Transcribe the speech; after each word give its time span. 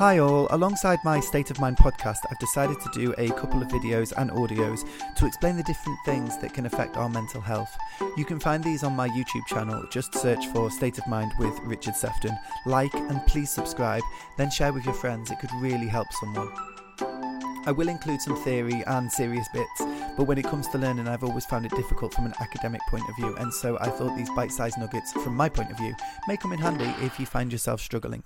Hi, 0.00 0.16
all. 0.16 0.48
Alongside 0.50 0.98
my 1.04 1.20
State 1.20 1.50
of 1.50 1.60
Mind 1.60 1.76
podcast, 1.76 2.20
I've 2.30 2.38
decided 2.38 2.80
to 2.80 2.88
do 2.98 3.14
a 3.18 3.28
couple 3.32 3.60
of 3.60 3.68
videos 3.68 4.14
and 4.16 4.30
audios 4.30 4.88
to 5.16 5.26
explain 5.26 5.58
the 5.58 5.62
different 5.64 5.98
things 6.06 6.38
that 6.38 6.54
can 6.54 6.64
affect 6.64 6.96
our 6.96 7.10
mental 7.10 7.42
health. 7.42 7.76
You 8.16 8.24
can 8.24 8.40
find 8.40 8.64
these 8.64 8.82
on 8.82 8.96
my 8.96 9.10
YouTube 9.10 9.46
channel. 9.46 9.84
Just 9.90 10.14
search 10.14 10.46
for 10.54 10.70
State 10.70 10.96
of 10.96 11.06
Mind 11.06 11.32
with 11.38 11.52
Richard 11.64 11.94
Sefton. 11.96 12.34
Like 12.64 12.94
and 12.94 13.20
please 13.26 13.50
subscribe, 13.50 14.02
then 14.38 14.50
share 14.50 14.72
with 14.72 14.86
your 14.86 14.94
friends. 14.94 15.30
It 15.30 15.38
could 15.38 15.52
really 15.56 15.86
help 15.86 16.10
someone. 16.14 16.50
I 17.66 17.72
will 17.72 17.90
include 17.90 18.22
some 18.22 18.42
theory 18.42 18.82
and 18.86 19.12
serious 19.12 19.48
bits, 19.52 19.82
but 20.16 20.24
when 20.24 20.38
it 20.38 20.46
comes 20.46 20.66
to 20.68 20.78
learning, 20.78 21.08
I've 21.08 21.24
always 21.24 21.44
found 21.44 21.66
it 21.66 21.76
difficult 21.76 22.14
from 22.14 22.24
an 22.24 22.32
academic 22.40 22.80
point 22.88 23.06
of 23.06 23.16
view, 23.16 23.36
and 23.36 23.52
so 23.52 23.76
I 23.78 23.90
thought 23.90 24.16
these 24.16 24.30
bite 24.30 24.50
sized 24.50 24.78
nuggets, 24.78 25.12
from 25.12 25.36
my 25.36 25.50
point 25.50 25.70
of 25.70 25.76
view, 25.76 25.94
may 26.26 26.38
come 26.38 26.54
in 26.54 26.58
handy 26.58 26.90
if 27.04 27.20
you 27.20 27.26
find 27.26 27.52
yourself 27.52 27.82
struggling. 27.82 28.24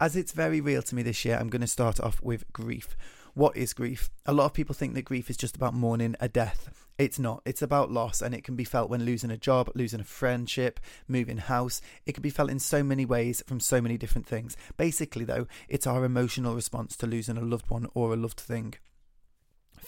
As 0.00 0.14
it's 0.14 0.30
very 0.30 0.60
real 0.60 0.80
to 0.82 0.94
me 0.94 1.02
this 1.02 1.24
year, 1.24 1.36
I'm 1.36 1.48
going 1.48 1.60
to 1.60 1.66
start 1.66 1.98
off 1.98 2.22
with 2.22 2.52
grief. 2.52 2.96
What 3.34 3.56
is 3.56 3.72
grief? 3.72 4.10
A 4.26 4.32
lot 4.32 4.44
of 4.44 4.52
people 4.52 4.72
think 4.72 4.94
that 4.94 5.04
grief 5.04 5.28
is 5.28 5.36
just 5.36 5.56
about 5.56 5.74
mourning 5.74 6.14
a 6.20 6.28
death. 6.28 6.70
It's 6.98 7.18
not. 7.18 7.42
It's 7.44 7.62
about 7.62 7.90
loss, 7.90 8.22
and 8.22 8.32
it 8.32 8.44
can 8.44 8.54
be 8.54 8.62
felt 8.62 8.90
when 8.90 9.04
losing 9.04 9.32
a 9.32 9.36
job, 9.36 9.72
losing 9.74 9.98
a 9.98 10.04
friendship, 10.04 10.78
moving 11.08 11.38
house. 11.38 11.80
It 12.06 12.12
can 12.12 12.22
be 12.22 12.30
felt 12.30 12.48
in 12.48 12.60
so 12.60 12.84
many 12.84 13.04
ways 13.04 13.42
from 13.44 13.58
so 13.58 13.80
many 13.80 13.98
different 13.98 14.28
things. 14.28 14.56
Basically, 14.76 15.24
though, 15.24 15.48
it's 15.68 15.86
our 15.86 16.04
emotional 16.04 16.54
response 16.54 16.96
to 16.98 17.06
losing 17.08 17.36
a 17.36 17.42
loved 17.42 17.68
one 17.68 17.88
or 17.92 18.12
a 18.12 18.16
loved 18.16 18.38
thing. 18.38 18.74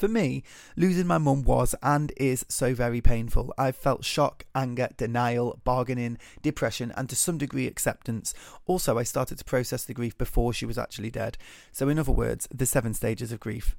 For 0.00 0.08
me, 0.08 0.44
losing 0.78 1.06
my 1.06 1.18
mum 1.18 1.42
was 1.42 1.74
and 1.82 2.10
is 2.16 2.46
so 2.48 2.72
very 2.72 3.02
painful. 3.02 3.52
I've 3.58 3.76
felt 3.76 4.02
shock, 4.02 4.46
anger, 4.54 4.88
denial, 4.96 5.60
bargaining, 5.62 6.16
depression, 6.40 6.90
and 6.96 7.06
to 7.10 7.14
some 7.14 7.36
degree 7.36 7.66
acceptance. 7.66 8.32
Also, 8.64 8.96
I 8.96 9.02
started 9.02 9.36
to 9.36 9.44
process 9.44 9.84
the 9.84 9.92
grief 9.92 10.16
before 10.16 10.54
she 10.54 10.64
was 10.64 10.78
actually 10.78 11.10
dead. 11.10 11.36
So, 11.70 11.90
in 11.90 11.98
other 11.98 12.12
words, 12.12 12.48
the 12.50 12.64
seven 12.64 12.94
stages 12.94 13.30
of 13.30 13.40
grief. 13.40 13.76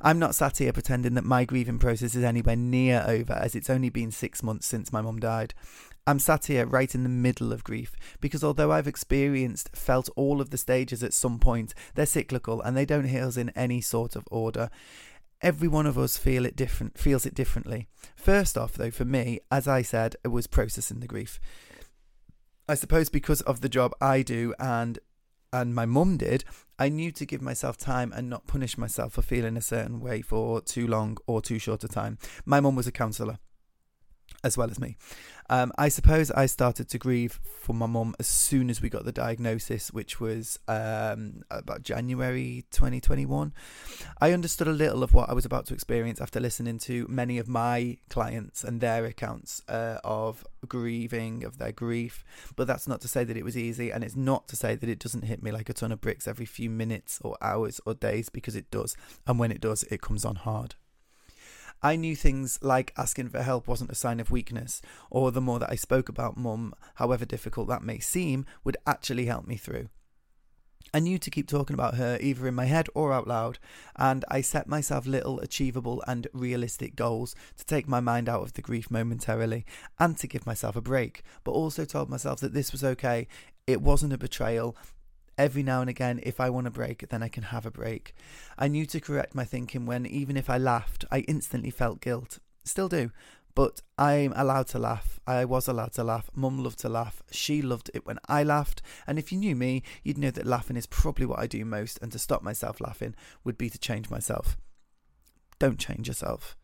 I'm 0.00 0.20
not 0.20 0.36
sat 0.36 0.58
here 0.58 0.72
pretending 0.72 1.14
that 1.14 1.24
my 1.24 1.44
grieving 1.44 1.80
process 1.80 2.14
is 2.14 2.22
anywhere 2.22 2.54
near 2.54 3.04
over, 3.04 3.32
as 3.32 3.56
it's 3.56 3.70
only 3.70 3.88
been 3.88 4.12
six 4.12 4.44
months 4.44 4.68
since 4.68 4.92
my 4.92 5.00
mum 5.00 5.18
died. 5.18 5.52
I'm 6.06 6.20
sat 6.20 6.46
here 6.46 6.64
right 6.64 6.94
in 6.94 7.02
the 7.02 7.08
middle 7.08 7.52
of 7.52 7.64
grief 7.64 7.96
because 8.20 8.44
although 8.44 8.70
I've 8.70 8.86
experienced, 8.86 9.74
felt 9.74 10.08
all 10.14 10.40
of 10.40 10.50
the 10.50 10.58
stages 10.58 11.02
at 11.02 11.12
some 11.12 11.40
point, 11.40 11.74
they're 11.96 12.06
cyclical 12.06 12.60
and 12.60 12.76
they 12.76 12.84
don't 12.84 13.06
hit 13.06 13.24
us 13.24 13.36
in 13.36 13.50
any 13.50 13.80
sort 13.80 14.14
of 14.14 14.28
order 14.30 14.70
every 15.42 15.68
one 15.68 15.86
of 15.86 15.98
us 15.98 16.16
feel 16.16 16.46
it 16.46 16.56
different 16.56 16.98
feels 16.98 17.26
it 17.26 17.34
differently. 17.34 17.88
First 18.16 18.56
off 18.56 18.72
though 18.74 18.90
for 18.90 19.04
me 19.04 19.40
as 19.50 19.68
i 19.68 19.82
said 19.82 20.16
it 20.24 20.28
was 20.28 20.46
processing 20.46 21.00
the 21.00 21.06
grief. 21.06 21.40
I 22.68 22.74
suppose 22.74 23.08
because 23.08 23.40
of 23.42 23.60
the 23.60 23.68
job 23.68 23.92
i 24.00 24.22
do 24.22 24.54
and 24.58 24.98
and 25.52 25.74
my 25.74 25.86
mum 25.86 26.16
did 26.16 26.44
i 26.78 26.88
knew 26.88 27.12
to 27.12 27.24
give 27.24 27.40
myself 27.40 27.76
time 27.76 28.12
and 28.12 28.28
not 28.28 28.46
punish 28.46 28.76
myself 28.76 29.12
for 29.12 29.22
feeling 29.22 29.56
a 29.56 29.62
certain 29.62 30.00
way 30.00 30.20
for 30.20 30.60
too 30.60 30.86
long 30.86 31.16
or 31.26 31.40
too 31.40 31.58
short 31.58 31.84
a 31.84 31.88
time. 31.88 32.18
My 32.44 32.60
mum 32.60 32.76
was 32.76 32.86
a 32.86 32.92
counsellor 32.92 33.38
as 34.46 34.56
well 34.56 34.70
as 34.70 34.80
me. 34.80 34.96
Um, 35.48 35.72
I 35.78 35.88
suppose 35.88 36.30
I 36.32 36.46
started 36.46 36.88
to 36.88 36.98
grieve 36.98 37.40
for 37.44 37.72
my 37.72 37.86
mum 37.86 38.14
as 38.18 38.26
soon 38.26 38.68
as 38.68 38.82
we 38.82 38.88
got 38.88 39.04
the 39.04 39.12
diagnosis, 39.12 39.92
which 39.92 40.20
was 40.20 40.58
um, 40.66 41.42
about 41.50 41.82
January 41.82 42.64
2021. 42.70 43.52
I 44.20 44.32
understood 44.32 44.66
a 44.66 44.72
little 44.72 45.02
of 45.02 45.14
what 45.14 45.28
I 45.28 45.34
was 45.34 45.44
about 45.44 45.66
to 45.66 45.74
experience 45.74 46.20
after 46.20 46.40
listening 46.40 46.78
to 46.80 47.06
many 47.08 47.38
of 47.38 47.48
my 47.48 47.98
clients 48.08 48.64
and 48.64 48.80
their 48.80 49.04
accounts 49.04 49.62
uh, 49.68 49.98
of 50.02 50.44
grieving, 50.66 51.44
of 51.44 51.58
their 51.58 51.72
grief. 51.72 52.24
But 52.56 52.66
that's 52.66 52.88
not 52.88 53.00
to 53.02 53.08
say 53.08 53.22
that 53.22 53.36
it 53.36 53.44
was 53.44 53.56
easy, 53.56 53.90
and 53.90 54.02
it's 54.02 54.16
not 54.16 54.48
to 54.48 54.56
say 54.56 54.74
that 54.74 54.88
it 54.88 54.98
doesn't 54.98 55.24
hit 55.24 55.42
me 55.42 55.52
like 55.52 55.68
a 55.68 55.74
ton 55.74 55.92
of 55.92 56.00
bricks 56.00 56.26
every 56.26 56.46
few 56.46 56.70
minutes 56.70 57.20
or 57.22 57.36
hours 57.40 57.80
or 57.86 57.94
days, 57.94 58.28
because 58.28 58.56
it 58.56 58.70
does. 58.70 58.96
And 59.26 59.38
when 59.38 59.52
it 59.52 59.60
does, 59.60 59.84
it 59.84 60.00
comes 60.00 60.24
on 60.24 60.36
hard. 60.36 60.74
I 61.86 61.94
knew 61.94 62.16
things 62.16 62.58
like 62.62 62.92
asking 62.98 63.28
for 63.28 63.40
help 63.40 63.68
wasn't 63.68 63.92
a 63.92 63.94
sign 63.94 64.18
of 64.18 64.28
weakness, 64.28 64.82
or 65.08 65.30
the 65.30 65.40
more 65.40 65.60
that 65.60 65.70
I 65.70 65.76
spoke 65.76 66.08
about 66.08 66.36
mum, 66.36 66.74
however 66.96 67.24
difficult 67.24 67.68
that 67.68 67.84
may 67.84 68.00
seem, 68.00 68.44
would 68.64 68.76
actually 68.88 69.26
help 69.26 69.46
me 69.46 69.56
through. 69.56 69.88
I 70.92 70.98
knew 70.98 71.16
to 71.18 71.30
keep 71.30 71.46
talking 71.46 71.74
about 71.74 71.94
her 71.94 72.18
either 72.20 72.48
in 72.48 72.56
my 72.56 72.64
head 72.64 72.88
or 72.96 73.12
out 73.12 73.28
loud, 73.28 73.60
and 73.94 74.24
I 74.28 74.40
set 74.40 74.66
myself 74.66 75.06
little 75.06 75.38
achievable 75.38 76.02
and 76.08 76.26
realistic 76.32 76.96
goals 76.96 77.36
to 77.56 77.64
take 77.64 77.86
my 77.86 78.00
mind 78.00 78.28
out 78.28 78.42
of 78.42 78.54
the 78.54 78.62
grief 78.62 78.90
momentarily 78.90 79.64
and 79.96 80.16
to 80.18 80.26
give 80.26 80.44
myself 80.44 80.74
a 80.74 80.80
break, 80.80 81.22
but 81.44 81.52
also 81.52 81.84
told 81.84 82.10
myself 82.10 82.40
that 82.40 82.52
this 82.52 82.72
was 82.72 82.82
okay. 82.82 83.28
It 83.68 83.80
wasn't 83.80 84.12
a 84.12 84.18
betrayal, 84.18 84.76
every 85.38 85.62
now 85.62 85.80
and 85.80 85.90
again, 85.90 86.20
if 86.22 86.40
I 86.40 86.50
want 86.50 86.66
a 86.66 86.70
break, 86.70 87.08
then 87.08 87.22
I 87.22 87.28
can 87.28 87.44
have 87.44 87.66
a 87.66 87.70
break. 87.70 88.14
I 88.58 88.68
knew 88.68 88.86
to 88.86 89.00
correct 89.00 89.34
my 89.34 89.44
thinking 89.44 89.86
when, 89.86 90.06
even 90.06 90.36
if 90.36 90.48
I 90.48 90.58
laughed, 90.58 91.04
I 91.10 91.20
instantly 91.20 91.70
felt 91.70 92.00
guilt. 92.00 92.38
Still 92.64 92.88
do. 92.88 93.10
But 93.54 93.80
I'm 93.96 94.34
allowed 94.36 94.66
to 94.68 94.78
laugh. 94.78 95.18
I 95.26 95.46
was 95.46 95.66
allowed 95.66 95.94
to 95.94 96.04
laugh. 96.04 96.28
Mum 96.34 96.62
loved 96.62 96.78
to 96.80 96.90
laugh. 96.90 97.22
She 97.30 97.62
loved 97.62 97.90
it 97.94 98.04
when 98.04 98.18
I 98.28 98.42
laughed. 98.42 98.82
And 99.06 99.18
if 99.18 99.32
you 99.32 99.38
knew 99.38 99.56
me, 99.56 99.82
you'd 100.02 100.18
know 100.18 100.30
that 100.30 100.46
laughing 100.46 100.76
is 100.76 100.86
probably 100.86 101.24
what 101.24 101.38
I 101.38 101.46
do 101.46 101.64
most. 101.64 101.98
And 102.02 102.12
to 102.12 102.18
stop 102.18 102.42
myself 102.42 102.82
laughing 102.82 103.14
would 103.44 103.56
be 103.56 103.70
to 103.70 103.78
change 103.78 104.10
myself. 104.10 104.58
Don't 105.58 105.78
change 105.78 106.06
yourself. 106.06 106.54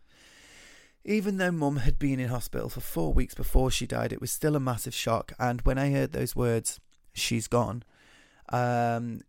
Even 1.04 1.38
though 1.38 1.50
mum 1.50 1.76
had 1.76 1.98
been 1.98 2.20
in 2.20 2.28
hospital 2.28 2.68
for 2.68 2.80
four 2.80 3.14
weeks 3.14 3.34
before 3.34 3.70
she 3.70 3.86
died, 3.86 4.12
it 4.12 4.20
was 4.20 4.30
still 4.30 4.54
a 4.54 4.60
massive 4.60 4.94
shock. 4.94 5.32
And 5.38 5.62
when 5.62 5.78
I 5.78 5.90
heard 5.90 6.12
those 6.12 6.36
words, 6.36 6.78
she's 7.14 7.48
gone, 7.48 7.84
um, 8.52 9.22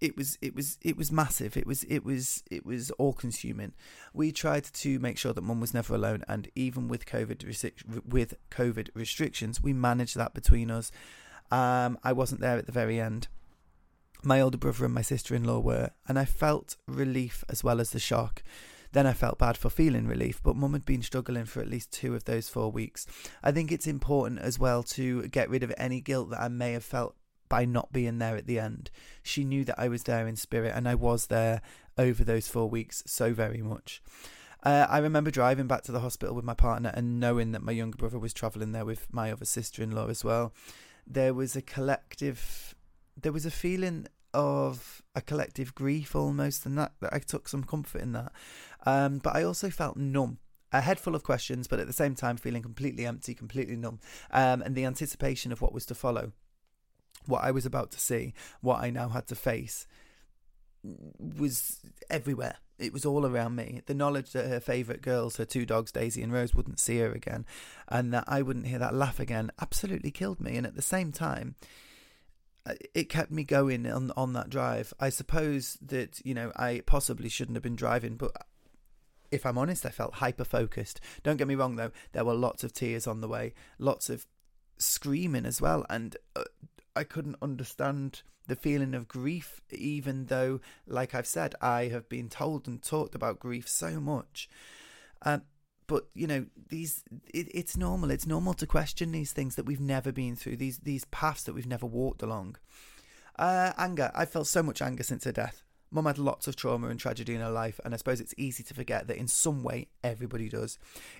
it 0.00 0.16
was 0.16 0.38
it 0.42 0.54
was 0.54 0.78
it 0.82 0.96
was 0.96 1.10
massive. 1.10 1.56
It 1.56 1.66
was 1.66 1.84
it 1.84 2.04
was 2.04 2.44
it 2.50 2.66
was 2.66 2.90
all 2.92 3.12
consuming. 3.12 3.72
We 4.12 4.30
tried 4.30 4.64
to 4.64 4.98
make 4.98 5.18
sure 5.18 5.32
that 5.32 5.42
mum 5.42 5.60
was 5.60 5.74
never 5.74 5.94
alone, 5.94 6.22
and 6.28 6.48
even 6.54 6.88
with 6.88 7.06
COVID 7.06 7.44
with 8.06 8.34
COVID 8.50 8.88
restrictions, 8.94 9.62
we 9.62 9.72
managed 9.72 10.16
that 10.16 10.34
between 10.34 10.70
us. 10.70 10.92
Um, 11.50 11.98
I 12.02 12.12
wasn't 12.12 12.40
there 12.40 12.58
at 12.58 12.66
the 12.66 12.72
very 12.72 13.00
end. 13.00 13.28
My 14.22 14.40
older 14.40 14.58
brother 14.58 14.84
and 14.84 14.94
my 14.94 15.02
sister-in-law 15.02 15.60
were, 15.60 15.90
and 16.08 16.18
I 16.18 16.24
felt 16.24 16.76
relief 16.86 17.44
as 17.48 17.62
well 17.62 17.80
as 17.80 17.90
the 17.90 18.00
shock. 18.00 18.42
Then 18.92 19.06
I 19.06 19.12
felt 19.12 19.38
bad 19.38 19.56
for 19.56 19.70
feeling 19.70 20.06
relief, 20.06 20.42
but 20.42 20.56
mum 20.56 20.72
had 20.72 20.84
been 20.84 21.02
struggling 21.02 21.44
for 21.44 21.60
at 21.60 21.68
least 21.68 21.92
two 21.92 22.14
of 22.14 22.24
those 22.24 22.48
four 22.48 22.72
weeks. 22.72 23.06
I 23.42 23.52
think 23.52 23.70
it's 23.70 23.86
important 23.86 24.40
as 24.40 24.58
well 24.58 24.82
to 24.84 25.28
get 25.28 25.50
rid 25.50 25.62
of 25.62 25.72
any 25.76 26.00
guilt 26.00 26.30
that 26.30 26.40
I 26.40 26.48
may 26.48 26.72
have 26.72 26.84
felt 26.84 27.14
by 27.48 27.64
not 27.64 27.92
being 27.92 28.18
there 28.18 28.36
at 28.36 28.46
the 28.46 28.58
end. 28.58 28.90
She 29.22 29.44
knew 29.44 29.64
that 29.64 29.78
I 29.78 29.88
was 29.88 30.04
there 30.04 30.26
in 30.26 30.36
spirit, 30.36 30.72
and 30.74 30.88
I 30.88 30.94
was 30.94 31.26
there 31.26 31.62
over 31.98 32.24
those 32.24 32.48
four 32.48 32.68
weeks 32.68 33.02
so 33.06 33.32
very 33.32 33.62
much. 33.62 34.02
Uh, 34.62 34.86
I 34.88 34.98
remember 34.98 35.30
driving 35.30 35.66
back 35.66 35.82
to 35.82 35.92
the 35.92 36.00
hospital 36.00 36.34
with 36.34 36.44
my 36.44 36.54
partner 36.54 36.90
and 36.92 37.20
knowing 37.20 37.52
that 37.52 37.62
my 37.62 37.72
younger 37.72 37.96
brother 37.96 38.18
was 38.18 38.32
travelling 38.32 38.72
there 38.72 38.84
with 38.84 39.06
my 39.12 39.30
other 39.30 39.44
sister 39.44 39.82
in 39.82 39.92
law 39.92 40.08
as 40.08 40.24
well. 40.24 40.52
There 41.06 41.32
was 41.34 41.54
a 41.54 41.62
collective, 41.62 42.74
there 43.20 43.32
was 43.32 43.46
a 43.46 43.50
feeling 43.50 44.08
of 44.34 45.02
a 45.14 45.20
collective 45.20 45.74
grief 45.74 46.16
almost, 46.16 46.66
and 46.66 46.76
that, 46.78 46.92
that 47.00 47.14
I 47.14 47.20
took 47.20 47.48
some 47.48 47.62
comfort 47.62 48.02
in 48.02 48.12
that. 48.12 48.32
Um, 48.84 49.18
but 49.18 49.36
I 49.36 49.44
also 49.44 49.70
felt 49.70 49.96
numb 49.96 50.38
a 50.72 50.80
head 50.80 50.98
full 50.98 51.14
of 51.14 51.22
questions, 51.22 51.66
but 51.68 51.78
at 51.78 51.86
the 51.86 51.92
same 51.92 52.14
time 52.14 52.36
feeling 52.36 52.62
completely 52.62 53.06
empty, 53.06 53.34
completely 53.34 53.76
numb, 53.76 54.00
um, 54.32 54.62
and 54.62 54.74
the 54.74 54.84
anticipation 54.84 55.52
of 55.52 55.60
what 55.62 55.72
was 55.72 55.86
to 55.86 55.94
follow 55.94 56.32
what 57.26 57.44
I 57.44 57.50
was 57.50 57.66
about 57.66 57.90
to 57.92 58.00
see, 58.00 58.34
what 58.60 58.80
I 58.80 58.90
now 58.90 59.08
had 59.08 59.26
to 59.28 59.34
face, 59.34 59.86
was 61.18 61.80
everywhere. 62.10 62.56
It 62.78 62.92
was 62.92 63.06
all 63.06 63.26
around 63.26 63.56
me. 63.56 63.80
The 63.86 63.94
knowledge 63.94 64.32
that 64.32 64.48
her 64.48 64.60
favourite 64.60 65.00
girls, 65.00 65.36
her 65.36 65.44
two 65.44 65.64
dogs, 65.64 65.92
Daisy 65.92 66.22
and 66.22 66.32
Rose, 66.32 66.54
wouldn't 66.54 66.78
see 66.78 66.98
her 66.98 67.12
again, 67.12 67.46
and 67.88 68.12
that 68.12 68.24
I 68.26 68.42
wouldn't 68.42 68.66
hear 68.66 68.78
that 68.78 68.94
laugh 68.94 69.18
again, 69.18 69.50
absolutely 69.60 70.10
killed 70.10 70.40
me. 70.40 70.56
And 70.56 70.66
at 70.66 70.76
the 70.76 70.82
same 70.82 71.10
time, 71.10 71.54
uh, 72.66 72.74
it 72.94 73.08
kept 73.08 73.30
me 73.30 73.44
going 73.44 73.86
on 73.86 74.12
on 74.16 74.32
that 74.34 74.50
drive. 74.50 74.92
I 75.00 75.08
suppose 75.08 75.78
that 75.80 76.20
you 76.24 76.34
know 76.34 76.52
I 76.56 76.82
possibly 76.84 77.28
shouldn't 77.28 77.56
have 77.56 77.62
been 77.62 77.76
driving, 77.76 78.16
but 78.16 78.32
if 79.30 79.46
I'm 79.46 79.58
honest, 79.58 79.86
I 79.86 79.90
felt 79.90 80.14
hyper 80.14 80.44
focused. 80.44 81.00
Don't 81.22 81.36
get 81.36 81.48
me 81.48 81.54
wrong 81.54 81.76
though; 81.76 81.92
there 82.12 82.24
were 82.24 82.34
lots 82.34 82.62
of 82.62 82.72
tears 82.72 83.06
on 83.06 83.20
the 83.20 83.28
way, 83.28 83.54
lots 83.78 84.10
of 84.10 84.26
screaming 84.78 85.46
as 85.46 85.60
well, 85.60 85.86
and 85.88 86.16
uh, 86.34 86.44
I 86.96 87.04
couldn't 87.04 87.36
understand 87.42 88.22
the 88.46 88.56
feeling 88.56 88.94
of 88.94 89.08
grief, 89.08 89.60
even 89.70 90.26
though, 90.26 90.60
like 90.86 91.14
I've 91.14 91.26
said, 91.26 91.54
I 91.60 91.84
have 91.88 92.08
been 92.08 92.28
told 92.28 92.66
and 92.66 92.82
talked 92.82 93.14
about 93.14 93.40
grief 93.40 93.68
so 93.68 94.00
much. 94.00 94.48
Um, 95.22 95.42
but 95.86 96.06
you 96.14 96.26
know, 96.26 96.46
these 96.68 97.04
it, 97.32 97.48
it's 97.52 97.76
normal. 97.76 98.10
It's 98.10 98.26
normal 98.26 98.54
to 98.54 98.66
question 98.66 99.12
these 99.12 99.32
things 99.32 99.54
that 99.56 99.66
we've 99.66 99.80
never 99.80 100.12
been 100.12 100.36
through. 100.36 100.56
These 100.56 100.78
these 100.78 101.04
paths 101.06 101.44
that 101.44 101.54
we've 101.54 101.66
never 101.66 101.86
walked 101.86 102.22
along. 102.22 102.56
Uh, 103.38 103.72
anger. 103.76 104.10
I 104.14 104.24
felt 104.24 104.46
so 104.46 104.62
much 104.62 104.80
anger 104.80 105.02
since 105.02 105.24
her 105.24 105.32
death. 105.32 105.62
Mum 105.90 106.06
had 106.06 106.18
lots 106.18 106.48
of 106.48 106.56
trauma 106.56 106.88
and 106.88 106.98
tragedy 106.98 107.34
in 107.34 107.40
her 107.40 107.50
life, 107.50 107.80
and 107.84 107.94
I 107.94 107.96
suppose 107.96 108.20
it's 108.20 108.34
easy 108.36 108.62
to 108.64 108.74
forget 108.74 109.06
that 109.06 109.16
in 109.16 109.28
some 109.28 109.62
way 109.62 109.88
everybody 110.02 110.48
does. 110.48 110.78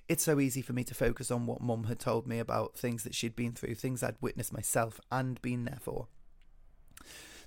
It's 0.08 0.24
so 0.24 0.40
easy 0.40 0.60
for 0.60 0.72
me 0.72 0.84
to 0.84 0.94
focus 0.94 1.30
on 1.30 1.46
what 1.46 1.60
Mum 1.60 1.84
had 1.84 2.00
told 2.00 2.26
me 2.26 2.38
about 2.38 2.76
things 2.76 3.04
that 3.04 3.14
she'd 3.14 3.36
been 3.36 3.52
through, 3.52 3.76
things 3.76 4.02
I'd 4.02 4.16
witnessed 4.20 4.52
myself 4.52 5.00
and 5.10 5.40
been 5.40 5.64
there 5.64 5.78
for. 5.80 6.08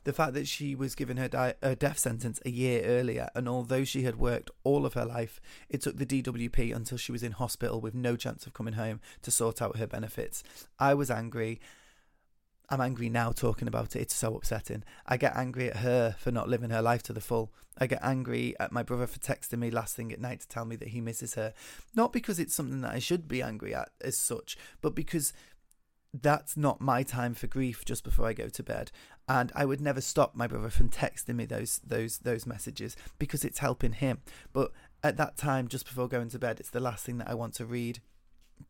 The 0.06 0.14
fact 0.14 0.34
that 0.34 0.48
she 0.48 0.76
was 0.76 0.96
given 0.96 1.18
her, 1.18 1.28
di- 1.28 1.56
her 1.62 1.76
death 1.76 2.00
sentence 2.00 2.40
a 2.46 2.50
year 2.50 2.84
earlier, 2.86 3.30
and 3.36 3.50
although 3.50 3.84
she 3.84 4.04
had 4.04 4.16
worked 4.16 4.50
all 4.64 4.86
of 4.86 4.94
her 4.94 5.06
life, 5.06 5.42
it 5.68 5.82
took 5.82 5.98
the 5.98 6.06
DWP 6.06 6.74
until 6.74 6.98
she 6.98 7.12
was 7.12 7.22
in 7.22 7.34
hospital 7.34 7.82
with 7.82 7.94
no 7.94 8.16
chance 8.16 8.48
of 8.48 8.54
coming 8.54 8.76
home 8.76 9.02
to 9.24 9.32
sort 9.32 9.62
out 9.62 9.78
her 9.78 9.88
benefits. 9.88 10.42
I 10.80 10.94
was 10.94 11.12
angry. 11.12 11.60
I'm 12.70 12.82
angry 12.82 13.10
now 13.10 13.32
talking 13.32 13.68
about 13.68 13.96
it. 13.96 14.02
It's 14.02 14.16
so 14.16 14.36
upsetting. 14.36 14.84
I 15.06 15.18
get 15.18 15.36
angry 15.36 15.70
at 15.70 15.78
her 15.78 16.16
for 16.20 16.32
not 16.32 16.50
living 16.50 16.70
her 16.70 16.82
life 16.82 17.02
to 17.04 17.14
the 17.14 17.22
full. 17.22 17.52
I 17.80 17.88
get 17.88 18.00
angry 18.04 18.56
at 18.60 18.72
my 18.72 18.84
brother 18.84 19.08
for 19.08 19.20
texting 19.20 19.60
me 19.60 19.72
last 19.72 19.96
thing 19.96 20.12
at 20.12 20.22
night 20.22 20.42
to 20.42 20.48
tell 20.48 20.66
me 20.66 20.76
that 20.76 20.90
he 20.90 21.02
misses 21.02 21.34
her. 21.34 21.54
Not 21.96 22.14
because 22.14 22.40
it's 22.40 22.54
something 22.54 22.82
that 22.82 22.94
I 22.94 23.00
should 23.00 23.28
be 23.28 23.42
angry 23.42 23.74
at 23.74 23.90
as 24.02 24.18
such, 24.18 24.56
but 24.82 24.94
because 24.94 25.34
that's 26.14 26.58
not 26.58 26.82
my 26.82 27.04
time 27.04 27.34
for 27.34 27.48
grief 27.48 27.86
just 27.86 28.04
before 28.04 28.28
I 28.28 28.34
go 28.34 28.50
to 28.50 28.64
bed. 28.64 28.92
And 29.28 29.52
I 29.56 29.66
would 29.66 29.82
never 29.82 30.02
stop 30.02 30.36
my 30.36 30.48
brother 30.48 30.70
from 30.70 30.90
texting 30.90 31.36
me 31.36 31.46
those 31.46 31.80
those 31.86 32.20
those 32.20 32.46
messages 32.46 32.96
because 33.18 33.44
it's 33.44 33.60
helping 33.60 33.94
him. 33.94 34.20
But 34.54 34.72
at 35.04 35.18
that 35.18 35.38
time, 35.38 35.68
just 35.68 35.86
before 35.86 36.08
going 36.08 36.30
to 36.30 36.40
bed, 36.40 36.60
it's 36.60 36.72
the 36.72 36.80
last 36.80 37.06
thing 37.06 37.18
that 37.20 37.30
I 37.30 37.36
want 37.36 37.54
to 37.56 37.66
read 37.66 38.00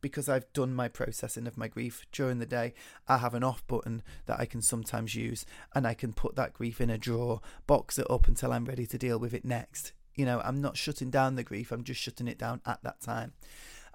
because 0.00 0.28
I've 0.28 0.52
done 0.52 0.74
my 0.74 0.88
processing 0.88 1.46
of 1.46 1.58
my 1.58 1.68
grief 1.68 2.06
during 2.12 2.38
the 2.38 2.46
day, 2.46 2.74
I 3.08 3.18
have 3.18 3.34
an 3.34 3.44
off 3.44 3.66
button 3.66 4.02
that 4.26 4.40
I 4.40 4.46
can 4.46 4.62
sometimes 4.62 5.14
use 5.14 5.44
and 5.74 5.86
I 5.86 5.94
can 5.94 6.12
put 6.12 6.36
that 6.36 6.52
grief 6.52 6.80
in 6.80 6.90
a 6.90 6.98
drawer, 6.98 7.40
box 7.66 7.98
it 7.98 8.10
up 8.10 8.28
until 8.28 8.52
I'm 8.52 8.64
ready 8.64 8.86
to 8.86 8.98
deal 8.98 9.18
with 9.18 9.34
it 9.34 9.44
next. 9.44 9.92
You 10.14 10.24
know, 10.24 10.40
I'm 10.40 10.60
not 10.60 10.76
shutting 10.76 11.10
down 11.10 11.36
the 11.36 11.42
grief, 11.42 11.72
I'm 11.72 11.84
just 11.84 12.00
shutting 12.00 12.28
it 12.28 12.38
down 12.38 12.60
at 12.66 12.82
that 12.82 13.00
time. 13.00 13.32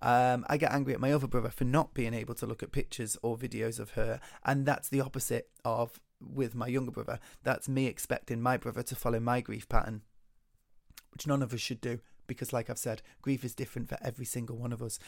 Um, 0.01 0.45
I 0.49 0.57
get 0.57 0.71
angry 0.71 0.93
at 0.93 0.99
my 0.99 1.11
other 1.11 1.27
brother 1.27 1.49
for 1.49 1.63
not 1.63 1.93
being 1.93 2.13
able 2.13 2.35
to 2.35 2.45
look 2.45 2.61
at 2.61 2.71
pictures 2.71 3.17
or 3.21 3.37
videos 3.37 3.79
of 3.79 3.91
her, 3.91 4.19
and 4.43 4.65
that's 4.65 4.89
the 4.89 5.01
opposite 5.01 5.49
of 5.63 5.99
with 6.21 6.55
my 6.55 6.67
younger 6.67 6.91
brother. 6.91 7.19
That's 7.43 7.69
me 7.69 7.87
expecting 7.87 8.41
my 8.41 8.57
brother 8.57 8.83
to 8.83 8.95
follow 8.95 9.19
my 9.19 9.41
grief 9.41 9.69
pattern, 9.69 10.01
which 11.11 11.27
none 11.27 11.41
of 11.41 11.53
us 11.53 11.61
should 11.61 11.81
do 11.81 11.99
because, 12.27 12.53
like 12.53 12.69
I've 12.69 12.77
said, 12.77 13.01
grief 13.21 13.43
is 13.43 13.55
different 13.55 13.89
for 13.89 13.97
every 14.01 14.25
single 14.25 14.57
one 14.57 14.73
of 14.73 14.81
us. 14.81 14.99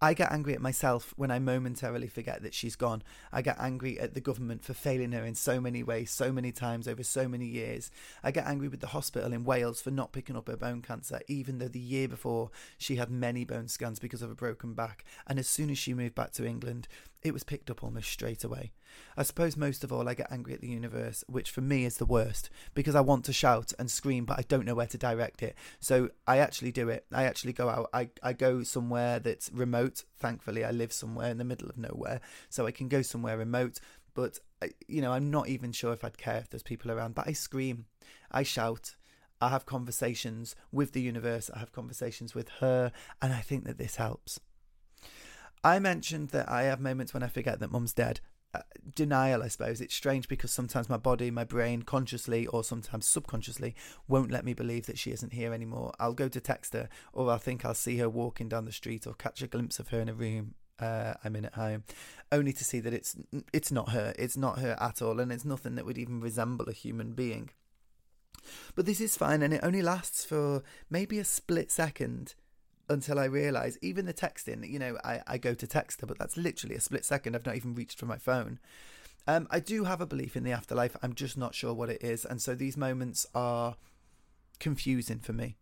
I 0.00 0.14
get 0.14 0.30
angry 0.30 0.54
at 0.54 0.60
myself 0.60 1.12
when 1.16 1.32
I 1.32 1.40
momentarily 1.40 2.06
forget 2.06 2.42
that 2.42 2.54
she's 2.54 2.76
gone. 2.76 3.02
I 3.32 3.42
get 3.42 3.56
angry 3.58 3.98
at 3.98 4.14
the 4.14 4.20
government 4.20 4.64
for 4.64 4.72
failing 4.72 5.10
her 5.10 5.24
in 5.24 5.34
so 5.34 5.60
many 5.60 5.82
ways, 5.82 6.12
so 6.12 6.30
many 6.30 6.52
times 6.52 6.86
over 6.86 7.02
so 7.02 7.26
many 7.26 7.46
years. 7.46 7.90
I 8.22 8.30
get 8.30 8.46
angry 8.46 8.68
with 8.68 8.78
the 8.78 8.88
hospital 8.88 9.32
in 9.32 9.42
Wales 9.42 9.82
for 9.82 9.90
not 9.90 10.12
picking 10.12 10.36
up 10.36 10.46
her 10.46 10.56
bone 10.56 10.82
cancer, 10.82 11.20
even 11.26 11.58
though 11.58 11.66
the 11.66 11.80
year 11.80 12.06
before 12.06 12.50
she 12.76 12.94
had 12.94 13.10
many 13.10 13.44
bone 13.44 13.66
scans 13.66 13.98
because 13.98 14.22
of 14.22 14.30
a 14.30 14.36
broken 14.36 14.72
back. 14.72 15.04
And 15.26 15.36
as 15.36 15.48
soon 15.48 15.68
as 15.68 15.78
she 15.78 15.94
moved 15.94 16.14
back 16.14 16.30
to 16.34 16.46
England, 16.46 16.86
it 17.22 17.32
was 17.32 17.44
picked 17.44 17.70
up 17.70 17.82
almost 17.82 18.10
straight 18.10 18.44
away. 18.44 18.72
I 19.16 19.22
suppose 19.22 19.56
most 19.56 19.84
of 19.84 19.92
all, 19.92 20.08
I 20.08 20.14
get 20.14 20.30
angry 20.30 20.54
at 20.54 20.60
the 20.60 20.68
universe, 20.68 21.24
which 21.26 21.50
for 21.50 21.60
me 21.60 21.84
is 21.84 21.96
the 21.96 22.06
worst 22.06 22.48
because 22.74 22.94
I 22.94 23.00
want 23.00 23.24
to 23.24 23.32
shout 23.32 23.72
and 23.78 23.90
scream, 23.90 24.24
but 24.24 24.38
I 24.38 24.44
don't 24.48 24.64
know 24.64 24.74
where 24.74 24.86
to 24.86 24.98
direct 24.98 25.42
it. 25.42 25.56
So 25.80 26.10
I 26.26 26.38
actually 26.38 26.72
do 26.72 26.88
it. 26.88 27.06
I 27.12 27.24
actually 27.24 27.52
go 27.52 27.68
out. 27.68 27.90
I, 27.92 28.10
I 28.22 28.32
go 28.32 28.62
somewhere 28.62 29.18
that's 29.18 29.50
remote. 29.52 30.04
Thankfully, 30.18 30.64
I 30.64 30.70
live 30.70 30.92
somewhere 30.92 31.30
in 31.30 31.38
the 31.38 31.44
middle 31.44 31.68
of 31.68 31.76
nowhere, 31.76 32.20
so 32.48 32.66
I 32.66 32.70
can 32.70 32.88
go 32.88 33.02
somewhere 33.02 33.36
remote. 33.36 33.80
But, 34.14 34.38
you 34.86 35.00
know, 35.00 35.12
I'm 35.12 35.30
not 35.30 35.48
even 35.48 35.72
sure 35.72 35.92
if 35.92 36.04
I'd 36.04 36.18
care 36.18 36.38
if 36.38 36.50
there's 36.50 36.62
people 36.62 36.90
around, 36.90 37.14
but 37.14 37.28
I 37.28 37.32
scream, 37.32 37.86
I 38.30 38.42
shout. 38.42 38.96
I 39.40 39.50
have 39.50 39.66
conversations 39.66 40.56
with 40.72 40.92
the 40.92 41.00
universe, 41.00 41.48
I 41.54 41.60
have 41.60 41.70
conversations 41.70 42.34
with 42.34 42.48
her, 42.58 42.90
and 43.22 43.32
I 43.32 43.40
think 43.40 43.64
that 43.66 43.78
this 43.78 43.94
helps. 43.94 44.40
I 45.64 45.78
mentioned 45.78 46.30
that 46.30 46.48
I 46.48 46.62
have 46.62 46.80
moments 46.80 47.14
when 47.14 47.22
I 47.22 47.28
forget 47.28 47.60
that 47.60 47.72
mum's 47.72 47.92
dead. 47.92 48.20
Uh, 48.54 48.60
denial, 48.94 49.42
I 49.42 49.48
suppose. 49.48 49.80
It's 49.80 49.94
strange 49.94 50.26
because 50.26 50.50
sometimes 50.50 50.88
my 50.88 50.96
body, 50.96 51.30
my 51.30 51.44
brain, 51.44 51.82
consciously 51.82 52.46
or 52.46 52.64
sometimes 52.64 53.06
subconsciously, 53.06 53.74
won't 54.06 54.30
let 54.30 54.44
me 54.44 54.54
believe 54.54 54.86
that 54.86 54.98
she 54.98 55.10
isn't 55.10 55.34
here 55.34 55.52
anymore. 55.52 55.92
I'll 56.00 56.14
go 56.14 56.28
to 56.28 56.40
text 56.40 56.72
her, 56.72 56.88
or 57.12 57.30
I'll 57.30 57.38
think 57.38 57.64
I'll 57.64 57.74
see 57.74 57.98
her 57.98 58.08
walking 58.08 58.48
down 58.48 58.64
the 58.64 58.72
street, 58.72 59.06
or 59.06 59.12
catch 59.14 59.42
a 59.42 59.46
glimpse 59.46 59.78
of 59.78 59.88
her 59.88 60.00
in 60.00 60.08
a 60.08 60.14
room 60.14 60.54
uh, 60.80 61.14
I'm 61.24 61.36
in 61.36 61.44
at 61.44 61.54
home, 61.54 61.84
only 62.30 62.52
to 62.52 62.64
see 62.64 62.80
that 62.80 62.94
it's 62.94 63.16
it's 63.52 63.72
not 63.72 63.90
her. 63.90 64.14
It's 64.18 64.36
not 64.36 64.60
her 64.60 64.76
at 64.80 65.02
all, 65.02 65.20
and 65.20 65.32
it's 65.32 65.44
nothing 65.44 65.74
that 65.74 65.84
would 65.84 65.98
even 65.98 66.20
resemble 66.20 66.68
a 66.68 66.72
human 66.72 67.12
being. 67.12 67.50
But 68.74 68.86
this 68.86 69.00
is 69.00 69.16
fine, 69.16 69.42
and 69.42 69.52
it 69.52 69.60
only 69.62 69.82
lasts 69.82 70.24
for 70.24 70.62
maybe 70.88 71.18
a 71.18 71.24
split 71.24 71.70
second 71.70 72.34
until 72.88 73.18
I 73.18 73.24
realise, 73.24 73.78
even 73.82 74.06
the 74.06 74.14
texting, 74.14 74.68
you 74.68 74.78
know, 74.78 74.96
I, 75.04 75.20
I 75.26 75.38
go 75.38 75.54
to 75.54 75.66
text 75.66 76.00
her, 76.00 76.06
but 76.06 76.18
that's 76.18 76.36
literally 76.36 76.74
a 76.76 76.80
split 76.80 77.04
second. 77.04 77.34
I've 77.34 77.46
not 77.46 77.56
even 77.56 77.74
reached 77.74 77.98
for 77.98 78.06
my 78.06 78.16
phone. 78.16 78.58
Um, 79.26 79.46
I 79.50 79.60
do 79.60 79.84
have 79.84 80.00
a 80.00 80.06
belief 80.06 80.36
in 80.36 80.44
the 80.44 80.52
afterlife. 80.52 80.96
I'm 81.02 81.14
just 81.14 81.36
not 81.36 81.54
sure 81.54 81.74
what 81.74 81.90
it 81.90 82.02
is. 82.02 82.24
And 82.24 82.40
so 82.40 82.54
these 82.54 82.76
moments 82.76 83.26
are 83.34 83.76
confusing 84.58 85.18
for 85.18 85.32
me. 85.34 85.56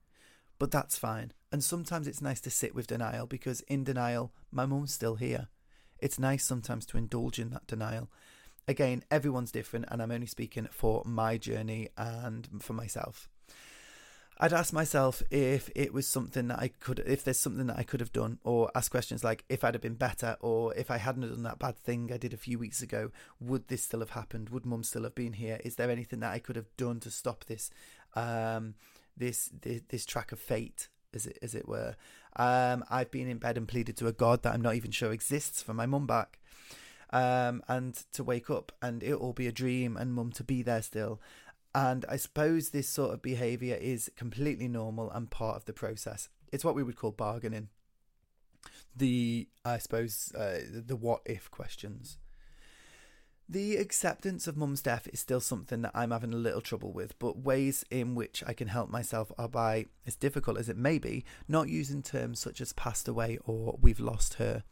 But 0.59 0.71
that's 0.71 0.97
fine. 0.97 1.33
And 1.53 1.63
sometimes 1.63 2.07
it's 2.07 2.23
nice 2.23 2.41
to 2.43 2.51
sit 2.51 2.75
with 2.75 2.87
denial 2.87 3.27
because 3.27 3.61
in 3.63 3.85
denial, 3.85 4.33
my 4.53 4.67
mum's 4.67 4.95
still 4.95 5.17
here. 5.17 5.49
It's 5.99 6.19
nice 6.19 6.45
sometimes 6.45 6.87
to 6.87 6.99
indulge 6.99 7.39
in 7.39 7.51
that 7.51 7.67
denial. 7.67 8.09
Again, 8.69 9.05
everyone's 9.11 9.53
different, 9.53 9.87
and 9.91 10.03
I'm 10.03 10.11
only 10.11 10.27
speaking 10.27 10.69
for 10.71 11.03
my 11.05 11.39
journey 11.39 11.89
and 11.97 12.49
for 12.61 12.73
myself. 12.73 13.29
I'd 14.39 14.53
ask 14.53 14.73
myself 14.73 15.23
if 15.31 15.71
it 15.75 15.95
was 15.95 16.07
something 16.07 16.49
that 16.49 16.59
I 16.59 16.69
could, 16.69 16.99
if 17.07 17.25
there's 17.25 17.39
something 17.41 17.69
that 17.69 17.79
I 17.79 17.85
could 17.85 18.01
have 18.01 18.13
done, 18.13 18.39
or 18.45 18.71
ask 18.75 18.91
questions 18.91 19.25
like 19.25 19.45
if 19.49 19.65
I'd 19.65 19.75
have 19.75 19.83
been 19.83 19.95
better, 19.95 20.37
or 20.41 20.75
if 20.75 20.91
I 20.91 20.99
hadn't 20.99 21.29
done 21.29 21.43
that 21.45 21.59
bad 21.59 21.79
thing 21.79 22.11
I 22.13 22.19
did 22.19 22.35
a 22.35 22.39
few 22.39 22.59
weeks 22.59 22.83
ago, 22.83 23.11
would 23.41 23.69
this 23.69 23.85
still 23.85 24.01
have 24.01 24.11
happened? 24.11 24.51
Would 24.51 24.67
Mum 24.67 24.83
still 24.83 25.05
have 25.05 25.15
been 25.15 25.33
here? 25.33 25.59
Is 25.65 25.77
there 25.77 25.91
anything 25.91 26.21
that 26.21 26.35
I 26.35 26.39
could 26.39 26.57
have 26.57 26.77
done 26.77 27.01
to 27.01 27.11
stop 27.11 27.45
this, 27.45 27.71
um, 28.15 28.75
this, 29.17 29.51
this, 29.63 29.81
this 29.89 30.05
track 30.05 30.33
of 30.33 30.39
fate, 30.39 30.89
as 31.15 31.27
it 31.27 31.39
as 31.41 31.55
it 31.55 31.67
were? 31.67 31.97
Um, 32.37 32.85
I've 32.91 33.11
been 33.11 33.29
in 33.29 33.39
bed 33.39 33.57
and 33.57 33.67
pleaded 33.67 33.97
to 33.99 34.07
a 34.07 34.13
God 34.13 34.43
that 34.43 34.53
I'm 34.53 34.63
not 34.63 34.75
even 34.75 34.91
sure 34.91 35.13
exists 35.13 35.63
for 35.63 35.73
my 35.73 35.87
mum 35.87 36.07
back. 36.07 36.39
Um, 37.11 37.63
and 37.69 37.95
to 38.15 38.25
wake 38.25 38.51
up 38.51 38.73
and 38.83 39.01
it 39.01 39.21
will 39.21 39.33
be 39.33 39.47
a 39.47 39.53
dream 39.53 39.97
and 39.97 40.13
mum 40.13 40.33
to 40.33 40.45
be 40.45 40.63
there 40.63 40.83
still 40.83 41.21
and 41.77 42.07
I 42.09 42.17
suppose 42.17 42.71
this 42.71 42.89
sort 42.89 43.13
of 43.13 43.21
behaviour 43.21 43.75
is 43.75 44.11
completely 44.17 44.67
normal 44.67 45.11
and 45.11 45.31
part 45.31 45.57
of 45.57 45.67
the 45.67 45.75
process. 45.75 46.31
It's 46.51 46.65
what 46.65 46.75
we 46.75 46.83
would 46.83 46.97
call 46.97 47.11
bargaining. 47.11 47.69
The, 48.97 49.47
I 49.63 49.77
suppose, 49.77 50.33
uh, 50.35 50.61
the 50.73 50.97
what 50.97 51.21
if 51.27 51.51
questions. 51.51 52.17
The 53.47 53.77
acceptance 53.77 54.47
of 54.47 54.57
mum's 54.57 54.81
death 54.81 55.07
is 55.13 55.21
still 55.21 55.39
something 55.39 55.83
that 55.83 55.93
I'm 55.95 56.13
having 56.13 56.33
a 56.33 56.39
little 56.39 56.63
trouble 56.63 56.95
with, 56.95 57.17
but 57.19 57.41
ways 57.41 57.85
in 57.91 58.15
which 58.15 58.43
I 58.47 58.55
can 58.55 58.69
help 58.69 58.89
myself 58.89 59.31
are 59.37 59.47
by, 59.47 59.85
as 60.07 60.17
difficult 60.17 60.57
as 60.57 60.71
it 60.71 60.79
may 60.79 60.99
be, 60.99 61.27
not 61.47 61.69
using 61.69 62.03
terms 62.03 62.41
such 62.41 62.63
as 62.63 62.73
passed 62.73 63.07
away 63.07 63.39
or 63.45 63.77
we've 63.83 64.01
lost 64.01 64.35
her. 64.35 64.65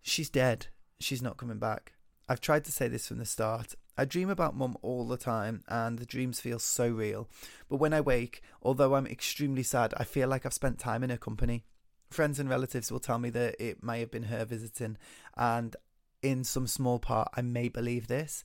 She's 0.00 0.30
dead. 0.30 0.68
She's 1.00 1.22
not 1.22 1.38
coming 1.38 1.58
back. 1.58 1.94
I've 2.28 2.40
tried 2.40 2.64
to 2.66 2.72
say 2.72 2.86
this 2.86 3.08
from 3.08 3.18
the 3.18 3.26
start, 3.26 3.74
I 3.96 4.04
dream 4.04 4.28
about 4.28 4.56
mum 4.56 4.76
all 4.82 5.06
the 5.06 5.16
time, 5.16 5.62
and 5.68 5.98
the 5.98 6.06
dreams 6.06 6.40
feel 6.40 6.58
so 6.58 6.88
real. 6.88 7.28
But 7.68 7.76
when 7.76 7.92
I 7.92 8.00
wake, 8.00 8.42
although 8.62 8.94
I'm 8.94 9.06
extremely 9.06 9.62
sad, 9.62 9.94
I 9.96 10.04
feel 10.04 10.28
like 10.28 10.44
I've 10.44 10.52
spent 10.52 10.78
time 10.78 11.04
in 11.04 11.10
her 11.10 11.16
company. 11.16 11.64
Friends 12.10 12.38
and 12.40 12.48
relatives 12.48 12.90
will 12.90 13.00
tell 13.00 13.18
me 13.18 13.30
that 13.30 13.56
it 13.58 13.82
may 13.82 14.00
have 14.00 14.10
been 14.10 14.24
her 14.24 14.44
visiting, 14.44 14.96
and 15.36 15.76
in 16.22 16.42
some 16.44 16.66
small 16.66 16.98
part, 16.98 17.28
I 17.34 17.42
may 17.42 17.68
believe 17.68 18.08
this. 18.08 18.42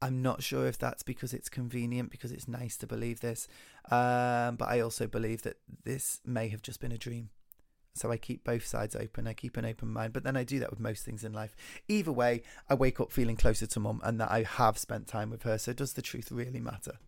I'm 0.00 0.22
not 0.22 0.42
sure 0.42 0.66
if 0.66 0.78
that's 0.78 1.02
because 1.02 1.34
it's 1.34 1.48
convenient, 1.48 2.10
because 2.10 2.30
it's 2.30 2.46
nice 2.46 2.76
to 2.78 2.86
believe 2.86 3.20
this, 3.20 3.48
um, 3.90 4.56
but 4.56 4.68
I 4.68 4.80
also 4.80 5.06
believe 5.06 5.42
that 5.42 5.56
this 5.84 6.20
may 6.24 6.48
have 6.48 6.62
just 6.62 6.80
been 6.80 6.92
a 6.92 6.98
dream. 6.98 7.30
So 7.98 8.10
I 8.10 8.16
keep 8.16 8.44
both 8.44 8.66
sides 8.66 8.96
open. 8.96 9.26
I 9.26 9.32
keep 9.34 9.56
an 9.56 9.64
open 9.64 9.88
mind, 9.88 10.12
but 10.12 10.24
then 10.24 10.36
I 10.36 10.44
do 10.44 10.58
that 10.60 10.70
with 10.70 10.80
most 10.80 11.04
things 11.04 11.24
in 11.24 11.32
life. 11.32 11.54
Either 11.88 12.12
way, 12.12 12.42
I 12.68 12.74
wake 12.74 13.00
up 13.00 13.12
feeling 13.12 13.36
closer 13.36 13.66
to 13.66 13.80
mum 13.80 14.00
and 14.04 14.20
that 14.20 14.30
I 14.30 14.42
have 14.44 14.78
spent 14.78 15.06
time 15.06 15.30
with 15.30 15.42
her. 15.42 15.58
So 15.58 15.72
does 15.72 15.92
the 15.92 16.02
truth 16.02 16.30
really 16.30 16.60
matter? 16.60 16.98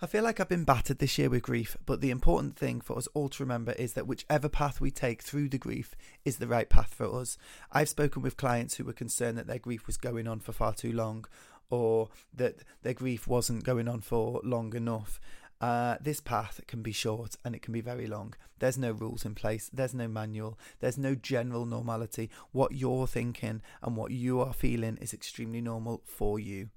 I 0.00 0.06
feel 0.06 0.22
like 0.22 0.38
I've 0.38 0.48
been 0.48 0.62
battered 0.62 1.00
this 1.00 1.18
year 1.18 1.28
with 1.28 1.42
grief, 1.42 1.76
but 1.84 2.00
the 2.00 2.10
important 2.10 2.56
thing 2.56 2.80
for 2.80 2.96
us 2.96 3.08
all 3.14 3.28
to 3.30 3.42
remember 3.42 3.72
is 3.72 3.94
that 3.94 4.06
whichever 4.06 4.48
path 4.48 4.80
we 4.80 4.92
take 4.92 5.22
through 5.22 5.48
the 5.48 5.58
grief 5.58 5.96
is 6.24 6.36
the 6.36 6.46
right 6.46 6.68
path 6.68 6.94
for 6.94 7.12
us. 7.18 7.36
I've 7.72 7.88
spoken 7.88 8.22
with 8.22 8.36
clients 8.36 8.76
who 8.76 8.84
were 8.84 8.92
concerned 8.92 9.36
that 9.38 9.48
their 9.48 9.58
grief 9.58 9.88
was 9.88 9.96
going 9.96 10.28
on 10.28 10.38
for 10.38 10.52
far 10.52 10.72
too 10.72 10.92
long 10.92 11.24
or 11.68 12.10
that 12.32 12.58
their 12.82 12.94
grief 12.94 13.26
wasn't 13.26 13.64
going 13.64 13.88
on 13.88 14.00
for 14.00 14.40
long 14.44 14.72
enough. 14.76 15.20
Uh, 15.60 15.96
this 16.00 16.20
path 16.20 16.60
can 16.68 16.82
be 16.82 16.92
short 16.92 17.34
and 17.44 17.54
it 17.54 17.62
can 17.62 17.72
be 17.72 17.80
very 17.80 18.06
long. 18.06 18.34
There's 18.60 18.78
no 18.78 18.92
rules 18.92 19.24
in 19.24 19.34
place, 19.34 19.68
there's 19.72 19.94
no 19.94 20.06
manual, 20.06 20.58
there's 20.80 20.98
no 20.98 21.14
general 21.14 21.66
normality. 21.66 22.30
What 22.52 22.72
you're 22.72 23.06
thinking 23.06 23.62
and 23.82 23.96
what 23.96 24.12
you 24.12 24.40
are 24.40 24.52
feeling 24.52 24.98
is 25.00 25.12
extremely 25.12 25.60
normal 25.60 26.02
for 26.04 26.38
you. 26.38 26.70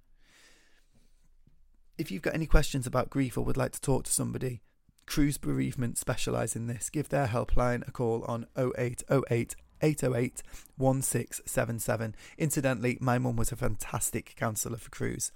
If 1.97 2.09
you've 2.09 2.23
got 2.23 2.33
any 2.33 2.47
questions 2.47 2.87
about 2.87 3.11
grief 3.11 3.37
or 3.37 3.45
would 3.45 3.57
like 3.57 3.73
to 3.73 3.81
talk 3.81 4.05
to 4.05 4.11
somebody, 4.11 4.61
Cruse 5.05 5.37
Bereavement 5.37 5.97
specialise 5.97 6.55
in 6.55 6.67
this. 6.67 6.89
Give 6.89 7.09
their 7.09 7.27
helpline 7.27 7.87
a 7.87 7.91
call 7.91 8.23
on 8.23 8.47
0808 8.57 9.55
808 9.83 10.43
1677. 10.77 12.15
Incidentally, 12.37 12.97
my 13.01 13.17
mum 13.17 13.35
was 13.35 13.51
a 13.51 13.55
fantastic 13.55 14.35
counsellor 14.35 14.77
for 14.77 14.89
Cruse. 14.89 15.31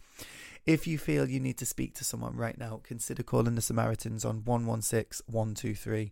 If 0.66 0.88
you 0.88 0.98
feel 0.98 1.30
you 1.30 1.40
need 1.40 1.60
to 1.60 1.66
speak 1.66 1.94
to 1.96 2.04
someone 2.04 2.36
right 2.36 2.58
now, 2.58 2.82
consider 2.84 3.22
calling 3.22 3.54
the 3.54 3.62
Samaritans 3.62 4.26
on 4.26 4.44
116 4.46 5.24
123. 5.32 6.12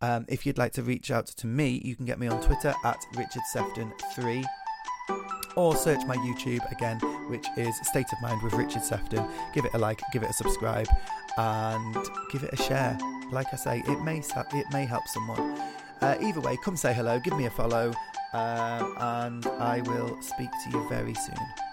Um, 0.00 0.26
if 0.28 0.44
you'd 0.44 0.58
like 0.58 0.72
to 0.72 0.82
reach 0.82 1.12
out 1.12 1.26
to 1.26 1.46
me, 1.46 1.80
you 1.84 1.94
can 1.94 2.04
get 2.04 2.18
me 2.18 2.26
on 2.26 2.40
Twitter 2.42 2.74
at 2.84 2.98
Richard 3.16 3.42
Sefton3 3.54 4.44
or 5.56 5.76
search 5.76 6.04
my 6.06 6.16
YouTube 6.16 6.70
again, 6.72 6.98
which 7.28 7.46
is 7.56 7.76
State 7.84 8.06
of 8.12 8.20
Mind 8.20 8.42
with 8.42 8.52
Richard 8.54 8.82
Sefton. 8.82 9.24
Give 9.54 9.64
it 9.64 9.74
a 9.74 9.78
like, 9.78 10.00
give 10.12 10.24
it 10.24 10.30
a 10.30 10.32
subscribe, 10.32 10.88
and 11.36 11.96
give 12.32 12.42
it 12.42 12.52
a 12.52 12.56
share. 12.56 12.98
Like 13.30 13.46
I 13.52 13.56
say, 13.56 13.82
it 13.86 14.00
may 14.02 14.18
it 14.18 14.66
may 14.72 14.86
help 14.86 15.06
someone. 15.06 15.60
Uh, 16.00 16.16
either 16.20 16.40
way, 16.40 16.56
come 16.64 16.76
say 16.76 16.92
hello, 16.92 17.20
give 17.20 17.36
me 17.36 17.46
a 17.46 17.50
follow, 17.50 17.92
uh, 18.32 18.88
and 18.98 19.46
I 19.46 19.82
will 19.82 20.20
speak 20.20 20.50
to 20.64 20.70
you 20.70 20.88
very 20.88 21.14
soon. 21.14 21.67